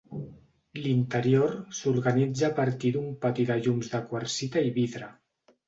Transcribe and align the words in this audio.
L'interior 0.85 1.53
s'organitza 1.81 2.49
a 2.49 2.51
partir 2.61 2.93
d'un 2.97 3.13
pati 3.29 3.47
de 3.53 3.61
llums 3.63 3.93
de 3.95 4.03
quarsita 4.11 4.67
i 4.73 4.77
vidre. 4.83 5.15